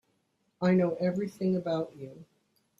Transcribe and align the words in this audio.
I 0.63 0.73
know 0.73 0.95
everything 0.95 1.55
about 1.57 1.95
you. 1.95 2.25